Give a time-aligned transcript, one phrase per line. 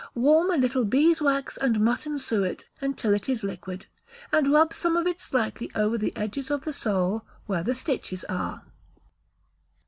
[0.15, 3.85] Warm a little bees' wax and mutton suet until it is liquid,
[4.31, 8.23] and rub some of it slightly over the edges of the sole, where the stitches
[8.23, 8.63] are.